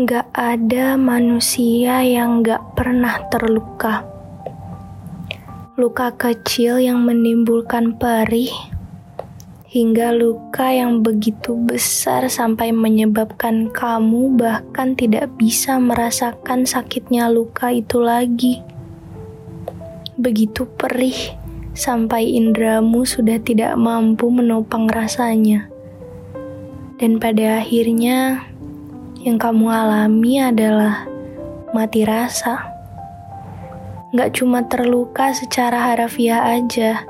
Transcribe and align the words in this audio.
Gak 0.00 0.32
ada 0.32 0.96
manusia 0.96 2.00
yang 2.00 2.40
gak 2.40 2.72
pernah 2.72 3.20
terluka. 3.28 4.00
Luka 5.76 6.16
kecil 6.16 6.80
yang 6.80 7.04
menimbulkan 7.04 8.00
perih, 8.00 8.48
hingga 9.68 10.16
luka 10.16 10.72
yang 10.72 11.04
begitu 11.04 11.52
besar 11.52 12.32
sampai 12.32 12.72
menyebabkan 12.72 13.68
kamu 13.68 14.40
bahkan 14.40 14.96
tidak 14.96 15.28
bisa 15.36 15.76
merasakan 15.76 16.64
sakitnya 16.64 17.28
luka 17.28 17.68
itu 17.68 18.00
lagi. 18.00 18.64
Begitu 20.16 20.64
perih 20.80 21.36
sampai 21.76 22.24
indramu 22.24 23.04
sudah 23.04 23.36
tidak 23.36 23.76
mampu 23.76 24.32
menopang 24.32 24.88
rasanya. 24.88 25.68
Dan 26.96 27.20
pada 27.20 27.60
akhirnya, 27.60 28.48
yang 29.20 29.36
kamu 29.36 29.68
alami 29.68 30.40
adalah 30.40 31.04
mati 31.76 32.08
rasa. 32.08 32.72
Gak 34.16 34.40
cuma 34.40 34.64
terluka 34.64 35.36
secara 35.36 35.92
harafiah 35.92 36.56
aja, 36.56 37.04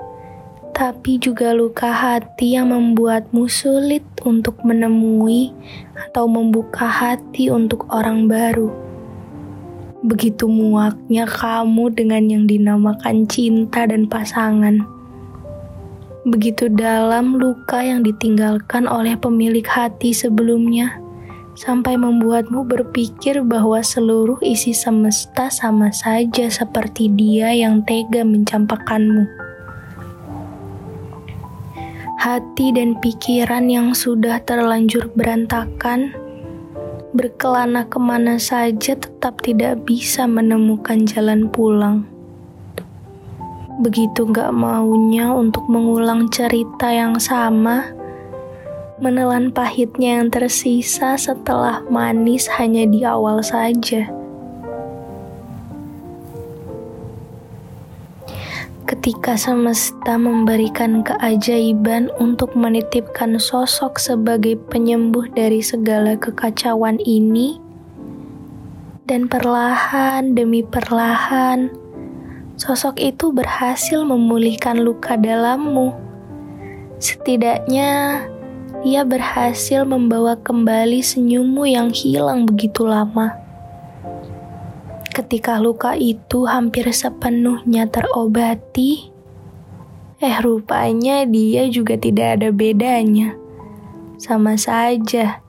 tapi 0.74 1.22
juga 1.22 1.54
luka 1.54 1.86
hati 1.86 2.58
yang 2.58 2.74
membuatmu 2.74 3.46
sulit 3.46 4.02
untuk 4.26 4.58
menemui 4.66 5.54
atau 5.94 6.26
membuka 6.26 6.84
hati 6.84 7.46
untuk 7.46 7.86
orang 7.94 8.26
baru. 8.26 8.74
Begitu 10.02 10.50
muaknya 10.50 11.30
kamu 11.30 11.94
dengan 11.94 12.26
yang 12.26 12.44
dinamakan 12.50 13.30
cinta 13.30 13.86
dan 13.86 14.10
pasangan. 14.10 14.82
Begitu 16.26 16.68
dalam 16.74 17.38
luka 17.38 17.80
yang 17.80 18.02
ditinggalkan 18.02 18.84
oleh 18.90 19.16
pemilik 19.16 19.64
hati 19.64 20.12
sebelumnya 20.12 21.00
sampai 21.60 22.00
membuatmu 22.00 22.64
berpikir 22.64 23.44
bahwa 23.44 23.84
seluruh 23.84 24.40
isi 24.40 24.72
semesta 24.72 25.52
sama 25.52 25.92
saja 25.92 26.48
seperti 26.48 27.12
dia 27.12 27.52
yang 27.52 27.84
tega 27.84 28.24
mencampakkanmu. 28.24 29.28
Hati 32.16 32.72
dan 32.72 32.96
pikiran 32.96 33.68
yang 33.68 33.92
sudah 33.92 34.40
terlanjur 34.40 35.12
berantakan, 35.12 36.16
berkelana 37.12 37.84
ke 37.84 38.00
mana 38.00 38.40
saja 38.40 38.96
tetap 38.96 39.44
tidak 39.44 39.84
bisa 39.84 40.24
menemukan 40.24 41.04
jalan 41.04 41.44
pulang. 41.52 42.08
Begitu 43.84 44.28
gak 44.32 44.52
maunya 44.52 45.32
untuk 45.32 45.64
mengulang 45.68 46.28
cerita 46.28 46.92
yang 46.92 47.16
sama, 47.16 47.88
menelan 49.00 49.48
pahitnya 49.48 50.20
yang 50.20 50.28
tersisa 50.28 51.16
setelah 51.16 51.80
manis 51.88 52.46
hanya 52.60 52.84
di 52.84 53.02
awal 53.02 53.40
saja. 53.40 54.12
Ketika 58.86 59.34
semesta 59.38 60.18
memberikan 60.20 61.00
keajaiban 61.00 62.12
untuk 62.20 62.52
menitipkan 62.52 63.40
sosok 63.40 63.96
sebagai 63.96 64.60
penyembuh 64.68 65.30
dari 65.32 65.64
segala 65.64 66.18
kekacauan 66.18 67.00
ini, 67.02 67.56
dan 69.10 69.26
perlahan 69.26 70.38
demi 70.38 70.62
perlahan, 70.62 71.66
sosok 72.54 72.94
itu 73.02 73.34
berhasil 73.34 74.06
memulihkan 74.06 74.86
luka 74.86 75.18
dalammu. 75.18 75.90
Setidaknya, 77.02 78.22
ia 78.80 79.04
berhasil 79.04 79.84
membawa 79.84 80.40
kembali 80.40 81.04
senyummu 81.04 81.68
yang 81.68 81.92
hilang 81.92 82.48
begitu 82.48 82.88
lama. 82.88 83.36
Ketika 85.12 85.60
luka 85.60 85.92
itu 86.00 86.48
hampir 86.48 86.88
sepenuhnya 86.88 87.84
terobati, 87.92 89.12
eh 90.16 90.36
rupanya 90.40 91.28
dia 91.28 91.68
juga 91.68 92.00
tidak 92.00 92.40
ada 92.40 92.48
bedanya. 92.48 93.36
Sama 94.16 94.56
saja, 94.56 95.44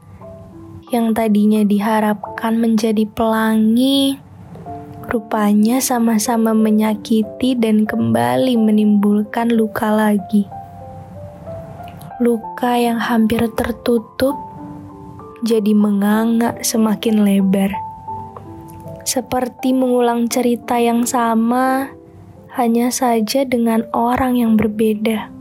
yang 0.91 1.15
tadinya 1.15 1.63
diharapkan 1.63 2.59
menjadi 2.59 3.07
pelangi, 3.07 4.19
rupanya 5.07 5.79
sama-sama 5.79 6.51
menyakiti 6.51 7.55
dan 7.55 7.87
kembali 7.87 8.59
menimbulkan 8.59 9.55
luka 9.55 9.87
lagi 9.87 10.51
luka 12.21 12.77
yang 12.77 13.01
hampir 13.01 13.41
tertutup 13.57 14.37
jadi 15.41 15.73
menganga 15.73 16.53
semakin 16.61 17.25
lebar. 17.25 17.73
Seperti 19.01 19.73
mengulang 19.73 20.29
cerita 20.29 20.77
yang 20.77 21.01
sama, 21.09 21.89
hanya 22.53 22.93
saja 22.93 23.41
dengan 23.41 23.89
orang 23.89 24.37
yang 24.37 24.53
berbeda. 24.53 25.33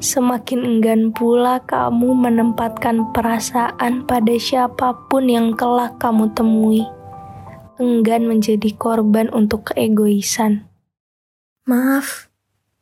Semakin 0.00 0.60
enggan 0.64 1.12
pula 1.12 1.64
kamu 1.64 2.16
menempatkan 2.20 3.08
perasaan 3.16 4.04
pada 4.04 4.36
siapa 4.36 4.96
pun 5.08 5.24
yang 5.24 5.56
kelak 5.56 5.96
kamu 5.96 6.28
temui. 6.36 6.84
Enggan 7.80 8.28
menjadi 8.28 8.76
korban 8.76 9.32
untuk 9.32 9.72
keegoisan. 9.72 10.68
Maaf, 11.64 12.29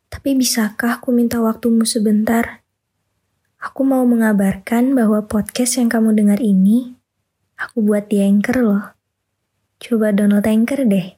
tapi 0.09 0.33
bisakah 0.33 0.97
aku 0.97 1.13
minta 1.13 1.37
waktumu 1.37 1.85
sebentar? 1.85 2.65
Aku 3.61 3.85
mau 3.85 4.01
mengabarkan 4.09 4.97
bahwa 4.97 5.21
podcast 5.29 5.77
yang 5.77 5.87
kamu 5.87 6.17
dengar 6.17 6.41
ini, 6.41 6.97
aku 7.55 7.85
buat 7.85 8.09
di 8.09 8.25
Anchor 8.25 8.57
loh. 8.59 8.85
Coba 9.77 10.09
download 10.11 10.49
Anchor 10.49 10.83
deh. 10.89 11.13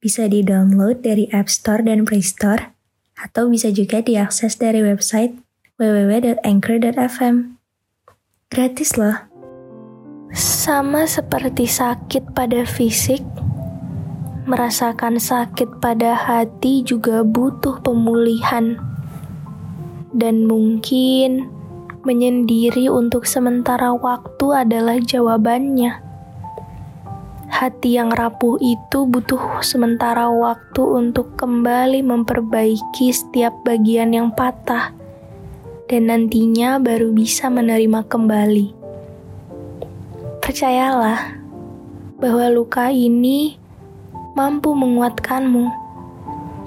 Bisa 0.00 0.26
di-download 0.26 1.04
dari 1.04 1.28
App 1.30 1.52
Store 1.52 1.84
dan 1.84 2.08
Play 2.08 2.24
Store, 2.24 2.72
atau 3.14 3.46
bisa 3.46 3.70
juga 3.70 4.02
diakses 4.02 4.58
dari 4.58 4.82
website 4.82 5.36
www.anchor.fm. 5.78 7.58
Gratis 8.50 8.90
loh. 8.94 9.18
Sama 10.34 11.06
seperti 11.06 11.66
sakit 11.66 12.34
pada 12.34 12.66
fisik, 12.66 13.22
merasakan 14.44 15.16
sakit 15.16 15.80
pada 15.80 16.12
hati 16.12 16.84
juga 16.84 17.24
butuh 17.24 17.80
pemulihan, 17.80 18.76
dan 20.12 20.44
mungkin 20.44 21.48
menyendiri 22.04 22.92
untuk 22.92 23.24
sementara 23.24 23.96
waktu 23.96 24.46
adalah 24.52 25.00
jawabannya. 25.00 25.96
Hati 27.48 27.96
yang 27.96 28.12
rapuh 28.12 28.60
itu 28.60 29.08
butuh 29.08 29.64
sementara 29.64 30.28
waktu 30.28 30.82
untuk 30.84 31.32
kembali 31.40 32.04
memperbaiki 32.04 33.08
setiap 33.16 33.56
bagian 33.64 34.12
yang 34.12 34.28
patah, 34.28 34.92
dan 35.88 36.12
nantinya 36.12 36.76
baru 36.76 37.16
bisa 37.16 37.48
menerima 37.48 38.04
kembali. 38.04 38.76
Percayalah 40.44 41.40
bahwa 42.20 42.44
luka 42.52 42.92
ini 42.92 43.63
mampu 44.34 44.74
menguatkanmu, 44.74 45.70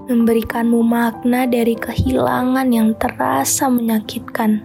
memberikanmu 0.07 0.79
makna 0.87 1.43
dari 1.43 1.75
kehilangan 1.75 2.71
yang 2.71 2.95
terasa 2.95 3.67
menyakitkan, 3.67 4.63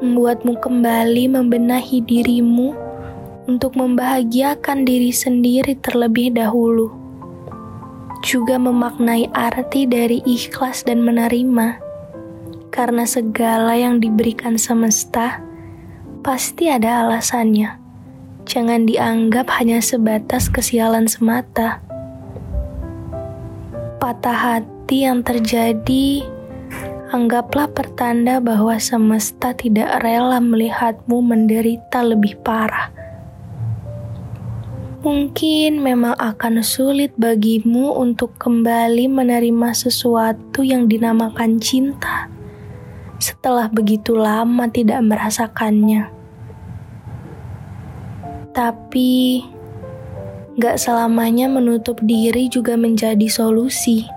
membuatmu 0.00 0.56
kembali 0.64 1.28
membenahi 1.28 2.00
dirimu 2.00 2.72
untuk 3.44 3.76
membahagiakan 3.76 4.88
diri 4.88 5.12
sendiri 5.12 5.76
terlebih 5.84 6.32
dahulu, 6.32 6.88
juga 8.24 8.56
memaknai 8.56 9.28
arti 9.36 9.84
dari 9.84 10.24
ikhlas 10.24 10.88
dan 10.88 11.04
menerima, 11.04 11.76
karena 12.72 13.04
segala 13.04 13.76
yang 13.76 14.00
diberikan 14.00 14.56
semesta 14.56 15.44
pasti 16.24 16.72
ada 16.72 17.04
alasannya. 17.04 17.87
Jangan 18.48 18.88
dianggap 18.88 19.44
hanya 19.60 19.76
sebatas 19.84 20.48
kesialan 20.48 21.04
semata. 21.04 21.84
Patah 24.00 24.64
hati 24.64 25.04
yang 25.04 25.20
terjadi, 25.20 26.24
anggaplah 27.12 27.68
pertanda 27.68 28.40
bahwa 28.40 28.72
semesta 28.80 29.52
tidak 29.52 30.00
rela 30.00 30.40
melihatmu 30.40 31.20
menderita 31.20 32.00
lebih 32.00 32.40
parah. 32.40 32.88
Mungkin 35.04 35.84
memang 35.84 36.16
akan 36.16 36.64
sulit 36.64 37.12
bagimu 37.20 38.00
untuk 38.00 38.40
kembali 38.40 39.12
menerima 39.12 39.76
sesuatu 39.76 40.64
yang 40.64 40.88
dinamakan 40.88 41.60
cinta 41.60 42.32
setelah 43.20 43.68
begitu 43.68 44.16
lama 44.16 44.72
tidak 44.72 45.04
merasakannya. 45.04 46.17
Tapi, 48.56 49.44
gak 50.58 50.80
selamanya 50.80 51.46
menutup 51.46 52.00
diri 52.02 52.50
juga 52.50 52.74
menjadi 52.74 53.28
solusi. 53.30 54.08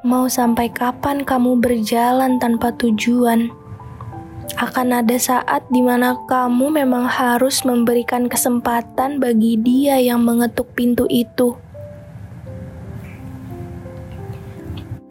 Mau 0.00 0.32
sampai 0.32 0.72
kapan 0.72 1.28
kamu 1.28 1.60
berjalan 1.60 2.40
tanpa 2.40 2.72
tujuan? 2.80 3.52
Akan 4.58 4.90
ada 4.90 5.14
saat 5.20 5.62
di 5.70 5.84
mana 5.84 6.16
kamu 6.26 6.72
memang 6.82 7.06
harus 7.06 7.62
memberikan 7.62 8.26
kesempatan 8.26 9.22
bagi 9.22 9.60
dia 9.60 10.00
yang 10.02 10.24
mengetuk 10.24 10.72
pintu 10.74 11.06
itu. 11.06 11.54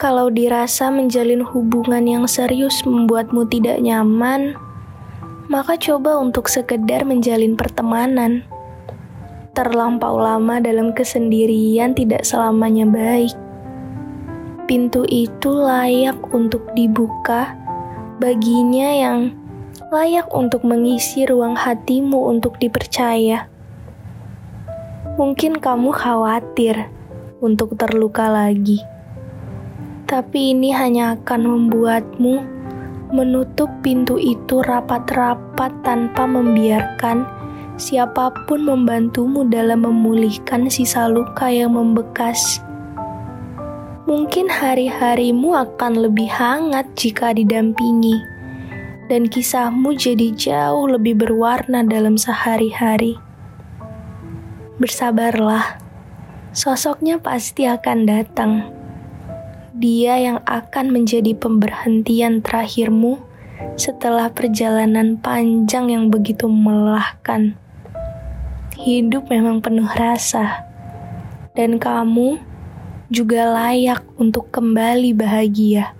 Kalau 0.00 0.32
dirasa 0.32 0.88
menjalin 0.88 1.44
hubungan 1.44 2.04
yang 2.08 2.24
serius 2.24 2.80
membuatmu 2.88 3.44
tidak 3.52 3.84
nyaman, 3.84 4.56
maka 5.50 5.74
coba 5.74 6.14
untuk 6.22 6.46
sekedar 6.46 7.02
menjalin 7.02 7.58
pertemanan. 7.58 8.46
Terlampau 9.50 10.14
lama 10.22 10.62
dalam 10.62 10.94
kesendirian 10.94 11.90
tidak 11.90 12.22
selamanya 12.22 12.86
baik. 12.86 13.34
Pintu 14.70 15.02
itu 15.10 15.50
layak 15.50 16.22
untuk 16.30 16.62
dibuka 16.78 17.58
baginya 18.22 18.94
yang 18.94 19.34
layak 19.90 20.30
untuk 20.30 20.62
mengisi 20.62 21.26
ruang 21.26 21.58
hatimu 21.58 22.30
untuk 22.30 22.54
dipercaya. 22.62 23.50
Mungkin 25.18 25.58
kamu 25.58 25.90
khawatir 25.90 26.86
untuk 27.42 27.74
terluka 27.74 28.30
lagi, 28.30 28.78
tapi 30.06 30.54
ini 30.54 30.70
hanya 30.70 31.18
akan 31.18 31.42
membuatmu 31.42 32.59
menutup 33.10 33.70
pintu 33.82 34.16
itu 34.16 34.62
rapat-rapat 34.62 35.74
tanpa 35.82 36.26
membiarkan 36.26 37.26
siapa 37.80 38.30
pun 38.46 38.62
membantumu 38.66 39.42
dalam 39.48 39.82
memulihkan 39.82 40.70
sisa 40.70 41.10
luka 41.10 41.50
yang 41.50 41.74
membekas. 41.74 42.62
Mungkin 44.06 44.50
hari-harimu 44.50 45.54
akan 45.54 46.08
lebih 46.08 46.26
hangat 46.26 46.86
jika 46.98 47.30
didampingi, 47.30 48.18
dan 49.06 49.26
kisahmu 49.26 49.94
jadi 49.94 50.34
jauh 50.34 50.90
lebih 50.90 51.18
berwarna 51.18 51.86
dalam 51.86 52.18
sehari-hari. 52.18 53.18
Bersabarlah, 54.82 55.78
sosoknya 56.50 57.22
pasti 57.22 57.68
akan 57.68 57.98
datang 58.08 58.79
dia 59.80 60.20
yang 60.20 60.44
akan 60.44 60.92
menjadi 60.92 61.32
pemberhentian 61.32 62.44
terakhirmu 62.44 63.16
setelah 63.80 64.28
perjalanan 64.28 65.16
panjang 65.16 65.88
yang 65.88 66.12
begitu 66.12 66.44
melelahkan. 66.52 67.56
Hidup 68.76 69.32
memang 69.32 69.64
penuh 69.64 69.88
rasa, 69.88 70.68
dan 71.56 71.80
kamu 71.80 72.36
juga 73.08 73.48
layak 73.48 74.04
untuk 74.20 74.52
kembali 74.52 75.16
bahagia. 75.16 75.99